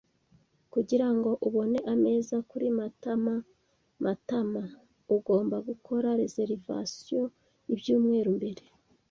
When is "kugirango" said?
0.73-1.29